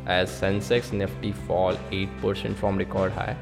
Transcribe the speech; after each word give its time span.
as 0.06 0.30
Sensex 0.30 0.94
Nifty 0.94 1.32
fall 1.32 1.74
8% 1.92 2.56
from 2.56 2.78
record 2.78 3.12
high. 3.12 3.36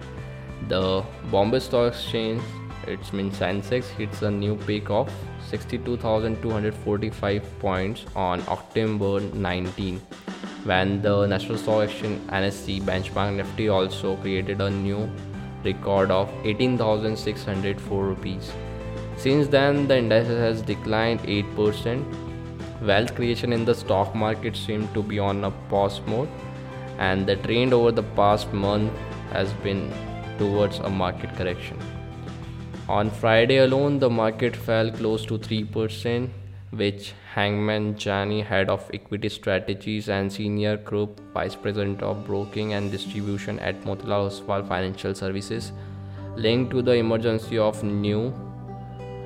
The 0.70 1.04
Bombay 1.30 1.60
Stock 1.60 1.92
Exchange, 1.92 2.42
it 2.88 3.12
means 3.12 3.38
Sensex 3.38 3.84
hits 3.84 4.22
a 4.22 4.32
new 4.32 4.56
peak 4.56 4.90
of 4.90 5.12
62,245 5.50 7.60
points 7.60 8.06
on 8.16 8.42
October 8.48 9.20
19 9.20 10.00
when 10.64 11.02
the 11.02 11.26
National 11.26 11.58
Stock 11.58 11.90
Exchange 11.90 12.22
NSE 12.28 12.82
benchmark 12.84 13.36
Nifty 13.36 13.68
also 13.68 14.16
created 14.18 14.62
a 14.62 14.70
new 14.70 15.10
record 15.66 16.12
of 16.12 16.30
18,604 16.46 18.06
rupees. 18.06 18.54
Since 19.18 19.50
then, 19.50 19.90
the 19.90 19.98
index 19.98 20.30
has 20.30 20.62
declined 20.62 21.20
8%. 21.24 22.31
Wealth 22.82 23.14
creation 23.14 23.54
in 23.54 23.64
the 23.64 23.76
stock 23.76 24.16
market 24.16 24.56
seemed 24.58 24.92
to 24.96 25.04
be 25.04 25.20
on 25.20 25.44
a 25.44 25.52
pause 25.70 26.02
mode, 26.08 26.30
and 26.98 27.28
the 27.28 27.36
trend 27.36 27.74
over 27.74 27.92
the 27.92 28.04
past 28.20 28.52
month 28.52 28.92
has 29.32 29.54
been 29.66 29.94
towards 30.40 30.80
a 30.80 30.90
market 30.90 31.36
correction. 31.36 31.78
On 32.90 33.12
Friday 33.12 33.58
alone, 33.58 34.00
the 34.00 34.10
market 34.10 34.56
fell 34.56 34.90
close 34.92 35.26
to 35.28 35.38
3%, 35.38 36.30
which 36.72 37.14
Hemang 37.36 38.04
Jani, 38.04 38.42
head 38.42 38.68
of 38.70 38.90
equity 38.94 39.30
strategies 39.30 40.10
and 40.10 40.34
senior 40.34 40.76
group 40.78 41.22
vice 41.36 41.56
president 41.56 42.02
of 42.02 42.26
broking 42.26 42.74
and 42.74 42.92
distribution 42.92 43.60
at 43.60 43.80
Motilal 43.84 44.28
Oswal 44.32 44.68
Financial 44.68 45.14
Services, 45.14 45.72
linked 46.36 46.72
to 46.72 46.82
the 46.82 46.94
emergency 46.94 47.60
of 47.60 47.84
new 47.84 48.34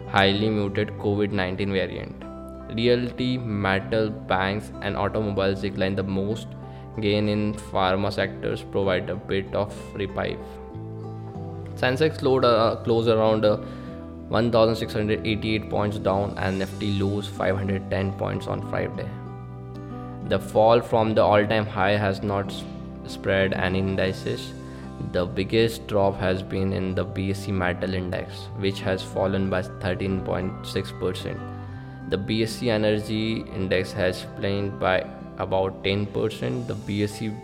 highly 0.10 0.50
muted 0.50 0.90
COVID-19 1.00 1.72
variant. 1.72 2.35
Realty, 2.74 3.38
metal, 3.38 4.10
banks, 4.10 4.72
and 4.82 4.98
automobiles 4.98 5.62
declined 5.62 5.98
the 5.98 6.04
most. 6.04 6.48
Gain 7.00 7.30
in 7.30 7.54
pharma 7.54 8.12
sectors 8.12 8.64
provide 8.64 9.10
a 9.10 9.16
bit 9.16 9.54
of 9.54 9.74
reprieve. 9.94 10.40
Sensex 11.76 12.24
uh, 12.44 12.76
close 12.78 13.08
around 13.08 13.44
uh, 13.46 13.58
1688 14.30 15.70
points 15.70 15.98
down 16.00 16.34
and 16.38 16.58
Nifty 16.60 16.94
lose 16.94 17.28
510 17.28 18.14
points 18.14 18.48
on 18.48 18.68
Friday. 18.70 19.10
The 20.30 20.40
fall 20.40 20.82
from 20.82 21.14
the 21.14 21.22
all-time 21.22 21.66
high 21.66 21.98
has 21.98 22.24
not 22.24 22.52
spread 23.06 23.54
any 23.54 23.80
indices. 23.80 24.54
The 25.12 25.26
biggest 25.26 25.86
drop 25.88 26.18
has 26.20 26.42
been 26.42 26.74
in 26.74 26.96
the 26.96 27.06
BSE 27.06 27.50
Metal 27.50 27.94
Index, 27.94 28.48
which 28.58 28.80
has 28.80 29.04
fallen 29.04 29.50
by 29.50 29.62
13.6%. 29.62 31.55
The 32.10 32.18
BSE 32.18 32.68
Energy 32.70 33.42
Index 33.56 33.92
has 33.94 34.22
fallen 34.22 34.78
by 34.78 35.06
about 35.38 35.84
10%. 35.84 36.68
The 36.68 36.76
BSE 36.76 37.36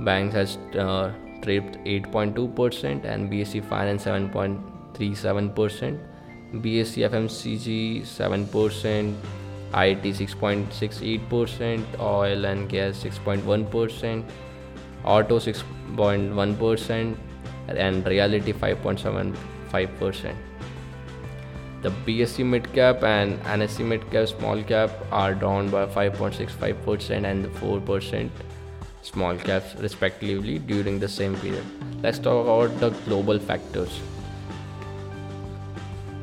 Banks 0.00 0.34
has 0.34 0.56
uh, 0.76 1.12
tripped 1.42 1.78
8.2% 1.84 3.04
and 3.04 3.30
BSE 3.30 3.62
Finance 3.68 4.04
7.37%, 4.04 5.98
BSE 6.54 7.08
FMCG 7.10 8.02
7%, 8.02 9.14
IT 9.74 10.02
6.68%, 10.02 12.00
oil 12.00 12.44
and 12.46 12.68
gas 12.68 13.04
6.1%, 13.04 14.24
auto 15.04 15.38
6.1%, 15.38 17.16
and 17.68 18.06
reality 18.06 18.52
5.75%. 18.52 20.34
The 21.84 21.90
BSE 22.04 22.46
mid 22.46 22.72
cap 22.72 23.02
and 23.04 23.38
NSE 23.42 23.84
mid 23.84 24.04
cap 24.10 24.28
small 24.28 24.62
cap 24.62 24.90
are 25.12 25.34
down 25.34 25.68
by 25.68 25.84
5.65% 25.84 27.26
and 27.30 27.44
4% 27.56 28.30
small 29.02 29.36
caps 29.36 29.74
respectively 29.80 30.58
during 30.58 30.98
the 30.98 31.08
same 31.08 31.36
period. 31.36 31.66
Let's 32.02 32.18
talk 32.18 32.46
about 32.46 32.80
the 32.80 32.88
global 33.04 33.38
factors. 33.38 34.00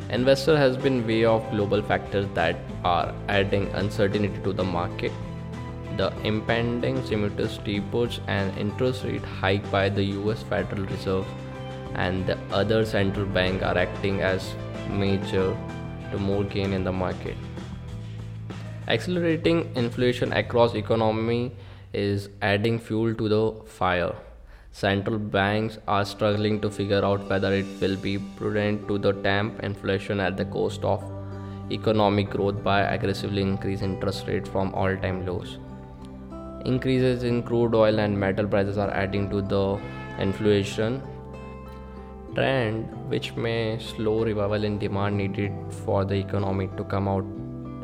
Investor 0.09 0.57
has 0.57 0.77
been 0.77 1.05
way 1.05 1.25
of 1.25 1.47
global 1.51 1.83
factors 1.83 2.25
that 2.33 2.57
are 2.83 3.13
adding 3.29 3.67
uncertainty 3.83 4.43
to 4.43 4.53
the 4.53 4.63
market. 4.63 5.11
The 5.95 6.11
impending 6.23 7.05
stimulus 7.05 7.59
tapers 7.59 8.19
and 8.25 8.57
interest 8.57 9.03
rate 9.03 9.23
hike 9.23 9.69
by 9.69 9.89
the 9.89 10.05
US 10.21 10.41
Federal 10.41 10.87
Reserve 10.87 11.27
and 11.95 12.25
the 12.25 12.37
other 12.51 12.85
central 12.85 13.25
bank 13.25 13.61
are 13.61 13.77
acting 13.77 14.21
as 14.21 14.53
major 14.89 15.55
to 16.11 16.17
more 16.17 16.43
gain 16.43 16.73
in 16.73 16.83
the 16.83 16.91
market. 16.91 17.35
Accelerating 18.87 19.71
inflation 19.75 20.33
across 20.33 20.75
economy 20.75 21.51
is 21.93 22.29
adding 22.41 22.79
fuel 22.79 23.13
to 23.15 23.29
the 23.29 23.53
fire. 23.65 24.13
Central 24.71 25.19
banks 25.19 25.77
are 25.87 26.05
struggling 26.05 26.59
to 26.61 26.69
figure 26.69 27.03
out 27.03 27.29
whether 27.29 27.53
it 27.53 27.65
will 27.81 27.97
be 27.97 28.17
prudent 28.17 28.87
to 28.87 28.97
the 28.97 29.11
tamp 29.11 29.61
inflation 29.63 30.19
at 30.19 30.37
the 30.37 30.45
cost 30.45 30.83
of 30.83 31.03
economic 31.69 32.29
growth 32.29 32.63
by 32.63 32.81
aggressively 32.81 33.41
increase 33.41 33.81
interest 33.81 34.27
rates 34.27 34.49
from 34.49 34.73
all-time 34.73 35.25
lows. 35.25 35.57
Increases 36.65 37.23
in 37.23 37.43
crude 37.43 37.75
oil 37.75 37.99
and 37.99 38.17
metal 38.19 38.47
prices 38.47 38.77
are 38.77 38.91
adding 38.91 39.29
to 39.29 39.41
the 39.41 39.79
inflation 40.19 41.01
trend 42.35 43.09
which 43.09 43.35
may 43.35 43.77
slow 43.79 44.23
revival 44.23 44.63
in 44.63 44.77
demand 44.79 45.17
needed 45.17 45.51
for 45.83 46.05
the 46.05 46.15
economy 46.15 46.69
to 46.77 46.83
come 46.83 47.07
out 47.07 47.25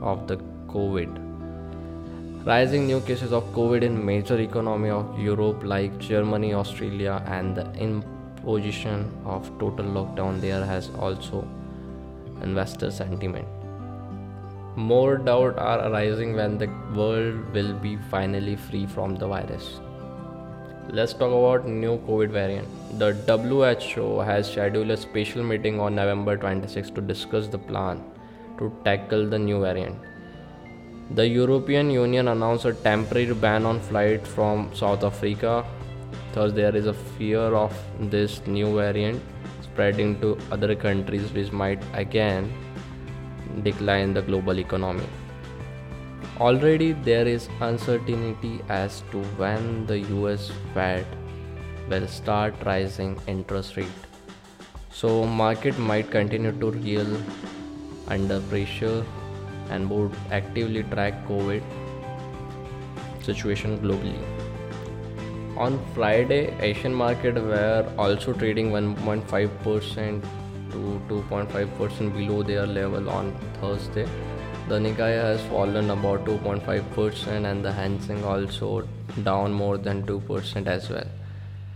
of 0.02 0.28
the 0.28 0.38
covid. 0.74 1.24
Rising 2.46 2.88
new 2.88 3.02
cases 3.02 3.34
of 3.34 3.44
covid 3.54 3.82
in 3.82 4.06
major 4.06 4.40
economy 4.40 4.90
of 4.90 5.20
europe 5.20 5.64
like 5.64 5.98
germany 5.98 6.54
austria 6.54 7.22
and 7.26 7.56
the 7.56 7.66
imposition 7.88 9.06
of 9.26 9.50
total 9.60 9.86
lockdown 9.98 10.40
there 10.40 10.64
has 10.64 10.90
also 10.98 11.46
investor 12.42 12.92
sentiment. 12.92 13.48
More 14.76 15.18
doubt 15.18 15.58
are 15.58 15.90
arising 15.90 16.36
when 16.36 16.58
the 16.58 16.68
world 16.96 17.54
will 17.54 17.74
be 17.74 17.98
finally 18.12 18.56
free 18.56 18.86
from 18.86 19.16
the 19.16 19.28
virus 19.28 19.82
let's 20.92 21.14
talk 21.14 21.32
about 21.32 21.68
new 21.68 21.98
covid 22.08 22.30
variant 22.30 22.68
the 23.00 23.14
who 23.96 24.20
has 24.20 24.52
scheduled 24.52 24.90
a 24.90 24.98
special 24.98 25.44
meeting 25.44 25.80
on 25.80 25.96
november 25.96 26.38
26 26.38 26.92
to 26.92 27.02
discuss 27.02 27.48
the 27.48 27.58
plan 27.58 28.04
to 28.58 28.72
tackle 28.84 29.28
the 29.28 29.38
new 29.38 29.60
variant 29.60 29.98
the 31.12 31.26
European 31.26 31.90
Union 31.90 32.28
announced 32.28 32.66
a 32.66 32.74
temporary 32.74 33.34
ban 33.34 33.66
on 33.66 33.80
flights 33.80 34.28
from 34.30 34.76
South 34.76 35.06
Africa. 35.06 35.66
Thus, 36.34 36.52
there 36.52 36.76
is 36.76 36.86
a 36.86 36.94
fear 36.94 37.40
of 37.40 37.74
this 37.98 38.46
new 38.46 38.76
variant 38.76 39.24
spreading 39.62 40.20
to 40.20 40.38
other 40.52 40.76
countries, 40.76 41.32
which 41.32 41.54
might 41.54 41.82
again 41.94 42.52
decline 43.64 44.14
the 44.14 44.22
global 44.22 44.60
economy. 44.60 45.08
Already, 46.40 46.94
there 46.94 47.28
is 47.28 47.50
uncertainty 47.62 48.62
as 48.70 49.04
to 49.12 49.22
when 49.42 49.86
the 49.86 50.00
US 50.00 50.52
Fed 50.74 51.06
will 51.90 52.08
start 52.08 52.54
rising 52.66 53.20
interest 53.28 53.78
rate. 53.78 54.02
So, 54.92 55.26
market 55.26 55.78
might 55.78 56.12
continue 56.12 56.52
to 56.60 56.72
reel 56.72 57.18
under 58.08 58.40
pressure 58.42 59.06
and 59.70 59.90
would 59.90 60.16
actively 60.32 60.84
track 60.84 61.28
COVID 61.28 61.62
situation 63.22 63.80
globally. 63.80 64.22
On 65.58 65.80
Friday, 65.94 66.54
Asian 66.60 66.94
market 66.94 67.36
were 67.36 67.92
also 67.98 68.34
trading 68.34 68.72
1.5% 68.72 70.22
to 70.72 71.02
2.5% 71.10 72.14
below 72.14 72.44
their 72.44 72.68
level 72.68 73.10
on 73.10 73.34
Thursday. 73.60 74.08
The 74.70 74.80
Nikkei 74.80 75.14
has 75.22 75.42
fallen 75.44 75.90
about 75.92 76.26
2.5% 76.26 77.46
and 77.50 77.64
the 77.64 77.72
Hang 77.72 78.02
Seng 78.02 78.26
also 78.26 78.86
down 79.24 79.54
more 79.54 79.78
than 79.78 80.06
2% 80.06 80.68
as 80.68 80.90
well. 80.90 81.08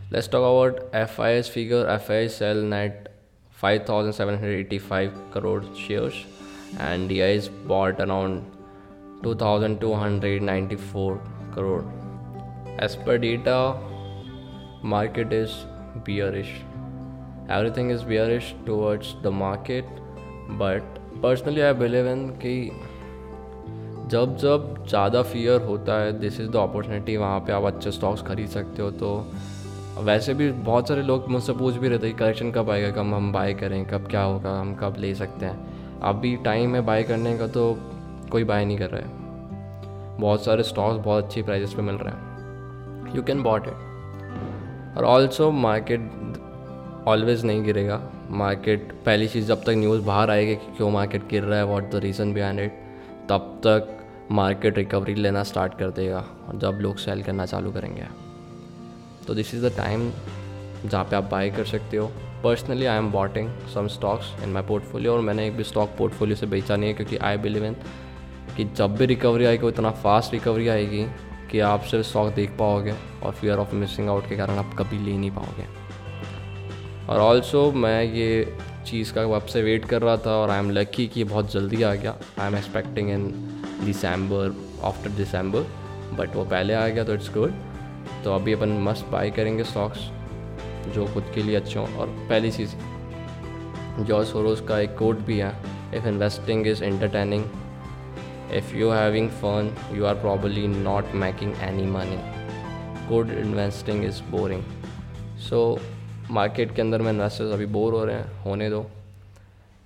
Let's 0.09 0.27
talk 0.27 0.43
about 0.43 1.09
FIS 1.09 1.47
figure. 1.47 1.97
FIS 1.99 2.35
sell 2.35 2.55
net 2.55 3.07
5,785 3.51 5.13
crore 5.31 5.63
shares 5.73 6.25
and 6.79 7.07
DIs 7.07 7.47
bought 7.47 8.01
around 8.01 8.45
2,294 9.23 11.21
crore. 11.53 11.85
As 12.77 12.97
per 12.97 13.17
data, 13.17 13.77
market 14.83 15.31
is 15.31 15.65
bearish. 16.03 16.51
Everything 17.47 17.89
is 17.89 18.03
bearish 18.03 18.53
towards 18.65 19.15
the 19.21 19.31
market, 19.31 19.85
but 20.49 20.83
personally 21.19 21.61
I 21.61 21.73
believe 21.73 22.07
in 22.07 22.29
कि 22.41 22.55
जब 24.11 24.35
जब 24.37 24.85
ज़्यादा 24.87 25.21
fear 25.23 25.61
होता 25.61 25.99
है 26.01 26.19
this 26.19 26.39
is 26.39 26.49
the 26.49 26.55
opportunity 26.55 27.17
वहाँ 27.17 27.39
पे 27.39 27.53
आप 27.53 27.63
अच्छे 27.63 27.91
स्टॉक्स 27.91 28.21
खरीद 28.21 28.47
सकते 28.49 28.81
हो 28.81 28.91
तो 28.91 29.11
वैसे 29.99 30.33
भी 30.33 30.51
बहुत 30.51 30.87
सारे 30.87 31.01
लोग 31.01 31.29
मुझसे 31.29 31.53
पूछ 31.53 31.75
भी 31.75 31.87
रहे 31.87 31.99
थे 31.99 32.11
करेक्शन 32.13 32.51
कब 32.51 32.69
आएगा, 32.69 32.89
कब 32.91 33.13
हम 33.13 33.31
बाय 33.33 33.53
करें, 33.53 33.85
कब 33.85 34.07
क्या 34.07 34.21
होगा, 34.21 34.59
हम 34.59 34.73
कब 34.75 34.95
ले 34.99 35.13
सकते 35.15 35.45
हैं। 35.45 35.99
अभी 36.01 36.35
टाइम 36.37 36.75
है 36.75 36.81
बाय 36.81 37.03
करने 37.03 37.37
का 37.37 37.47
तो 37.47 37.77
कोई 38.31 38.43
बाय 38.43 38.65
नहीं 38.65 38.77
कर 38.77 38.89
रहा 38.89 39.01
है। 39.01 40.17
बहुत 40.19 40.45
सारे 40.45 40.63
स्टॉक्स 40.63 41.03
बहुत 41.05 41.23
अच्छी 41.23 41.41
प्राइजेस 41.41 41.73
पे 41.73 41.81
मिल 41.81 41.95
रहे 41.95 42.13
हैं। 42.13 43.15
यू 43.15 43.23
कैन 43.23 43.43
बॉट 43.43 43.67
इट 43.67 44.97
और 44.97 45.05
ऑल्सो 45.05 45.51
मार्केट 45.51 46.09
ऑलवेज 47.07 47.43
नहीं 47.45 47.63
गिरेगा। 47.63 47.99
मार्केट 48.29 48.91
पहली 49.05 49.27
चीज़ 49.27 49.47
जब 49.47 49.63
तक 49.63 49.73
न्यूज़ 49.77 50.01
बाहर 50.01 50.29
आएगी 50.29 50.55
कि 50.55 50.75
क्यों 50.77 50.89
मार्केट 50.91 51.27
गिर 51.29 51.43
रहा 51.43 51.57
है 51.57 51.65
what 51.65 51.89
the 51.91 51.95
reason 51.95 52.33
behind 52.33 52.59
it 52.59 52.73
तब 53.29 53.61
तक 53.65 53.97
मार्केट 54.31 54.77
रिकवरी 54.77 55.15
लेना 55.15 55.43
स्टार्ट 55.43 55.77
कर 55.79 55.89
देगा 55.91 56.23
और 56.47 56.59
जब 56.59 56.79
लोग 56.81 56.97
सेल 56.97 57.23
करना 57.23 57.45
चालू 57.45 57.71
करेंगे। 57.71 58.05
तो 59.27 59.33
दिस 59.33 59.53
इज़ 59.55 59.65
द 59.65 59.71
टाइम 59.77 60.11
जहाँ 60.85 61.03
पे 61.03 61.15
आप 61.15 61.29
बाय 61.31 61.49
कर 61.49 61.65
सकते 61.65 61.97
हो। 61.97 62.07
Personally 62.43 62.85
I 62.85 62.97
am 62.97 63.11
buying 63.11 63.49
some 63.73 63.87
stocks 63.87 64.31
in 64.43 64.49
my 64.49 64.63
portfolio 64.63 65.13
और 65.13 65.21
मैंने 65.21 65.47
एक 65.47 65.57
भी 65.57 65.63
स्टॉक 65.63 65.89
पोर्टफोलियो 65.97 66.35
से 66.35 66.45
बेचा 66.45 66.75
नहीं 66.75 66.89
है 66.89 66.95
क्योंकि 66.95 67.17
आई 67.17 67.37
बिलीव 67.37 67.65
इन 67.65 67.75
कि 68.57 68.63
जब 68.65 68.95
भी 68.95 69.05
रिकवरी 69.05 69.45
आएगी, 69.45 69.63
वो 69.63 69.69
इतना 69.69 69.91
फास्ट 69.91 70.33
रिकवरी 70.33 70.67
आएगी 70.67 71.05
कि 71.51 71.59
आप 71.59 71.81
सिर्फ़ 71.81 72.07
स्टॉक 72.07 72.33
देख 72.33 72.57
पाओगे 72.59 72.93
और 73.23 73.31
फियर 73.31 73.57
ऑफ़ 73.57 73.75
मिसिंग 73.75 74.09
आउट 74.09 74.29
के 74.29 74.37
कारण 74.37 74.57
आप 74.57 74.75
कभी 74.79 74.97
ले 74.97 75.17
नहीं 75.17 75.31
पाओगे। 75.31 75.80
और 77.09 77.19
ऑल्सो 77.19 77.71
मैं 77.71 78.03
ये 78.03 78.57
चीज़ 78.87 79.13
का 79.13 79.25
वब 79.25 79.45
से 79.45 79.61
वेट 79.61 79.85
कर 79.85 80.01
रहा 80.01 80.17
था 80.17 80.31
और 80.31 80.49
आई 80.49 80.59
एम 80.59 80.69
लकी 80.71 81.07
कि 81.07 81.23
बहुत 81.23 81.51
जल्दी 81.51 81.81
आ 81.83 81.93
गया। 81.95 82.15
I 82.39 82.47
am 82.47 82.55
expecting 82.57 83.09
in 83.09 83.27
December 83.85 84.55
after 84.83 85.09
December 85.09 85.65
but 86.17 86.35
वो 86.35 86.45
पहले 86.45 86.73
आ 86.73 86.87
गया 86.87 87.03
तो 87.03 87.13
इट्स 87.13 87.33
गुड 87.33 87.53
तो 88.23 88.33
अभी 88.35 88.53
अपन 88.53 88.77
मस्त 88.83 89.05
बाई 89.11 89.31
करेंगे 89.31 89.63
स्टॉक्स 89.63 90.09
जो 90.95 91.05
खुद 91.13 91.31
के 91.35 91.43
लिए 91.43 91.55
अच्छे 91.55 91.79
हों। 91.79 91.87
और 91.95 92.07
पहली 92.29 92.51
चीज़ 92.51 92.75
जॉर्ज 93.99 94.27
सोरोस 94.27 94.61
का 94.67 94.79
एक 94.79 94.97
कोट 94.97 95.19
भी 95.25 95.37
है 95.39 95.51
if 95.95 96.07
investing 96.07 96.67
is 96.67 96.83
entertaining 96.83 97.43
if 98.57 98.75
you 98.75 98.89
having 98.91 99.29
fun 99.41 99.75
you 99.93 100.05
are 100.05 100.15
probably 100.15 100.67
not 100.67 101.13
making 101.23 101.53
any 101.63 101.85
money 101.91 102.19
good 103.09 103.31
investing 103.37 104.03
is 104.05 104.21
boring 104.31 104.63
so 105.49 105.61
market 106.31 106.73
के 106.75 106.81
अंदर 106.81 107.01
में 107.01 107.11
इन्वेस्टर्स 107.11 107.51
अभी 107.53 107.65
बोर 107.67 107.93
हो 107.93 108.03
रहे 108.05 108.15
हैं, 108.15 108.43
होने 108.43 108.69
दो। 108.69 108.85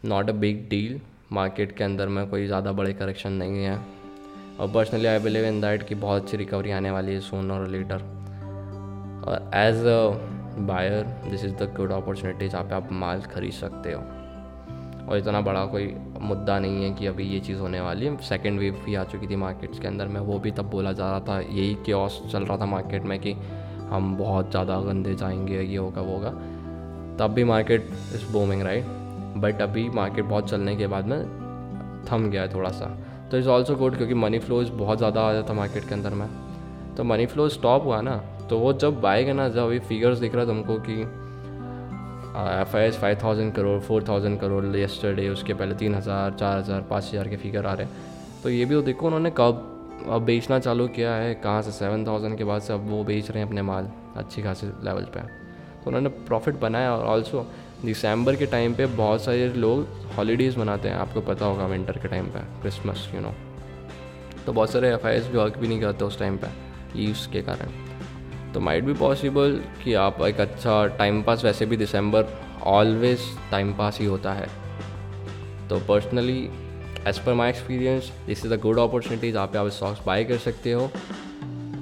Not 0.06 0.30
a 0.30 0.34
big 0.34 0.68
deal 0.70 1.00
market 1.32 1.76
के 1.78 1.84
अंदर 1.84 2.08
में 2.08 2.28
कोई 2.30 2.46
ज़्यादा 2.48 2.72
बड़े 2.72 2.94
करेक्शन 2.94 3.32
नहीं 3.34 3.64
है। 3.64 3.80
और 4.60 4.72
personally 4.74 5.06
I 5.06 5.20
believe 5.20 5.46
in 5.46 5.60
that 5.62 5.88
कि 5.88 5.96
बहुत 5.96 6.24
अच्छी 6.24 6.38
रिकवरी 6.38 6.72
आने 6.72 6.92
वाली 6.92 7.14
है 7.14 7.20
सोन 7.22 7.52
और 7.52 7.68
लेटर 7.68 8.04
और 9.26 9.50
as 9.56 9.86
a 9.86 10.62
buyer 10.68 11.04
this 11.30 11.44
is 11.46 11.54
the 11.54 11.74
good 11.78 11.92
opportunity 11.92 12.48
जहाँ 12.50 12.64
पे 12.64 12.76
आप 12.76 12.92
माल 12.94 13.22
खरीद 13.34 13.54
सकते 13.54 13.94
हो। 13.94 14.02
और 15.06 15.18
इतना 15.18 15.42
बड़ा 15.42 15.66
कोई 15.66 15.94
मुद्दा 16.22 16.60
नहीं 16.60 16.84
है 16.84 16.94
कि 16.94 17.08
अभी 17.08 17.24
ये 17.24 17.40
चीज़ 17.40 17.60
होने 17.60 17.82
वाली 17.82 18.06
है। 18.06 18.18
सेकेंड 18.24 18.60
वेव 18.60 18.82
भी 18.86 18.96
आ 18.96 19.04
चुकी 19.04 19.28
थी 19.28 19.36
मार्केट्स 19.38 19.80
के 19.80 19.88
अंदर 19.88 20.08
में, 20.08 20.20
वो 20.22 20.40
भी 20.40 20.52
तब 20.52 20.70
बोला 20.70 20.92
जा 20.92 21.10
रहा 21.10 21.20
था, 21.20 21.40
यही 21.40 21.74
क्योस 21.86 22.22
चल 22.32 22.46
रहा 22.46 22.58
था 22.58 22.66
मार्केट 22.66 23.04
में 23.04 23.20
कि 23.20 23.34
हम 23.90 24.16
बहुत 24.18 24.52
ज़्यादा 24.52 24.80
गंदे 24.82 25.14
जाएँगे, 25.16 25.62
ये 25.62 25.78
होगा, 25.78 26.02
वो 26.02 26.14
होगा। 26.14 26.30
तब 27.20 27.34
भी 27.34 27.44
market 27.44 27.90
is 28.16 28.32
booming 28.32 28.62
right 28.62 28.86
but 29.38 29.62
अभी 29.62 29.90
मार्केट 29.92 30.26
बहुत 30.26 30.50
चलने 30.50 30.76
के 30.76 30.88
बाद 30.88 31.06
में 31.06 31.20
थम 32.06 32.30
गया 32.30 32.42
है 32.42 32.54
थोड़ा 32.54 32.70
सा 32.72 32.86
तो 33.32 33.38
इज़ 33.38 33.48
ऑल्सो 33.50 33.76
गुड 33.76 33.98
क्योंकि 33.98 34.14
मनी 34.14 34.40
फ्लोज 34.40 34.70
बहुत 34.76 34.98
ज़्यादा 34.98 35.22
आ 35.22 35.34
जाता 35.34 35.54
मार्केट 35.54 35.88
के 35.88 35.94
अंदर 35.96 36.14
में। 36.14 36.28
तो 36.98 37.04
मनी 37.04 37.26
फ्लो 37.26 37.48
स्टॉप 37.50 37.84
हुआ 37.84 38.02
ना 38.02 38.16
तो 38.50 38.60
वो 38.60 38.74
जब 38.74 39.00
बाय 39.02 39.34
ना, 39.34 39.48
जब 39.50 39.60
अभी 39.60 39.80
फिगर्स 39.82 40.20
दिख 40.20 40.36
रहा 40.36 40.46
तुमको 40.46 40.76
कि 40.88 41.02
F 42.36 42.76
I 42.78 42.84
S 42.84 42.98
five 42.98 43.18
thousand 43.24 43.54
crore 43.54 43.80
four 43.82 44.04
thousand 44.08 44.40
crore 44.40 44.66
yesterday 44.76 45.28
उसके 45.30 45.54
पहले 45.54 45.76
तीन 45.76 45.96
हज़ार, 45.96 46.34
चार 46.34 46.58
हज़ार, 46.58 46.82
पाँच 46.82 47.04
हज़ार 47.06 47.28
के 47.28 47.38
फिगर 47.38 47.66
आ 47.66 47.74
रहे 47.74 47.86
हैं। 47.86 48.42
तो 48.44 48.50
ये 48.50 48.66
भी 48.66 48.76
तो 48.76 48.82
देखो 48.82 49.06
उन्होंने 49.06 49.32
कब 49.38 49.75
अब 50.06 50.22
बेचना 50.22 50.60
चालू 50.60 50.88
किया 50.88 51.14
है, 51.14 51.34
कहाँ 51.36 51.62
से 51.62 51.72
सेवन 51.72 52.06
थाउज़ेंड 52.08 52.38
के 52.38 52.44
बाद 52.44 52.62
से 52.62 52.74
अब 52.74 52.90
वो 52.90 53.04
बेच 53.04 53.30
रहे 53.30 53.40
हैं 53.40 53.48
अपने 53.48 53.62
माल, 53.62 53.90
अच्छी 54.18 54.42
खासी 54.44 54.68
लेवल 54.84 55.04
पे। 55.06 55.20
तो 55.20 55.88
उन्होंने 55.88 56.10
प्रॉफिट 56.28 56.56
बनाया 56.60 56.94
और 56.94 57.06
ऑल्सो 57.06 57.46
दिसंबर 57.86 58.36
के 58.36 58.46
टाइम 58.46 58.74
पे 58.76 58.86
बहुत 58.86 59.24
सारे 59.24 59.48
लोग 59.50 59.88
हॉलीडेज़ 60.18 60.58
मनाते 60.60 60.90
हैं, 60.90 60.96
आपको 60.96 61.22
पता 61.22 61.46
होगा 61.46 61.66
विंटर 61.66 61.98
के 61.98 62.08
टाइम 62.08 62.26
पे 62.26 62.40
क्रिसमस 62.62 63.10
यू 63.16 63.22
नो 63.22 63.34
तो 64.46 64.54
बहुत 64.54 64.72
सारे 64.72 64.94
एफ़ 64.94 65.06
आई 65.08 65.20
भी 65.20 65.38
वर्क 65.38 65.58
भी 65.58 65.68
नहीं 65.68 65.82
करते 65.82 66.06
उस 66.06 66.20
टाइम 66.20 66.38
पर 66.38 66.52
लीव्स 66.96 67.26
के 67.28 67.42
कारण। 67.42 67.72
तो 68.54 68.60
माइट 68.60 68.84
भी 68.84 68.94
पॉसिबल 68.94 69.60
कि 69.84 69.94
आप 69.94 70.22
एक 70.22 70.40
अच्छा 70.40 70.86
टाइम 70.98 71.22
पास 71.24 71.44
वैसे 71.44 71.66
भी 71.66 71.78
दिसंबर 71.78 72.26
ऑलवेज 72.64 73.22
टाइम 73.52 73.74
पास 73.74 74.00
ही 74.00 74.06
होता 74.06 74.34
है। 74.34 74.48
तो 75.70 75.80
personally 75.80 76.50
as 77.08 77.20
per 77.26 77.34
my 77.34 77.50
experience 77.50 78.12
this 78.28 78.46
is 78.46 78.54
a 78.54 78.58
good 78.58 78.80
opportunity 78.80 79.32
जहाँ 79.32 79.48
पे 79.48 79.58
आप 79.58 79.68
स्टॉक्स 79.68 80.06
बाय 80.06 80.24
कर 80.24 80.38
सकते 80.38 80.72
हो। 80.72 80.90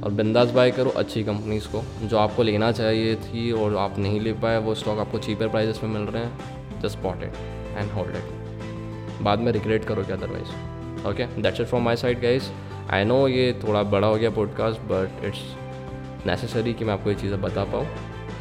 और 0.04 0.12
बिंदास 0.12 0.50
बाय 0.50 0.72
करो 0.72 0.90
अच्छी 0.90 1.24
कंपनीज़ 1.24 1.68
को। 1.68 1.84
जो 2.08 2.18
आपको 2.18 2.44
लेना 2.44 2.72
चाहिए 2.72 3.16
थी 3.16 3.52
और 3.52 3.76
आप 3.78 3.98
नहीं 4.00 4.20
ले 4.22 4.34
पाए, 4.34 4.58
वो 4.58 4.76
स्टॉक 4.76 5.00
आपको 5.00 5.20
चीपर 5.20 5.48
प्राइजेस 5.48 5.80
में 5.84 5.90
मिल 5.90 6.04
रहे 6.04 6.24
हैं। 6.24 6.82
Just 6.82 6.98
spot 6.98 7.24
it 7.24 7.34
and 7.78 7.92
hold 7.92 8.16
it 8.16 9.22
बाद 9.22 9.40
में 9.40 9.52
रिग्रेट 9.52 9.86
करोगे 9.86 10.14
otherwise 10.14 11.08
okay 11.08 11.26
that's 11.42 11.62
it 11.62 11.68
from 11.68 11.84
my 11.84 11.96
side 11.96 12.22
guys 12.22 12.50
I 12.92 13.04
know 13.04 13.28
ये 13.28 13.52
थोड़ा 13.64 13.84
बड़ा 13.84 14.08
हो 14.08 14.16
गया 14.16 14.30
पॉडकास्ट 14.30 14.80
बट 14.92 15.24
इट्स 15.26 16.26
नेसेसरी 16.26 16.74
कि 16.74 16.86
मैं 16.86 16.94
आपको 16.94 17.10
ये 17.10 17.16
चीज़ें 17.16 17.42
बता 17.42 17.64
पाऊँ। 17.64 17.86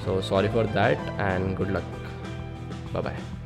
So 0.05 0.21
sorry 0.21 0.49
for 0.49 0.67
that 0.67 0.99
and 1.21 1.57
good 1.57 1.71
luck 1.71 1.85
bye 2.93 3.03
bye 3.03 3.42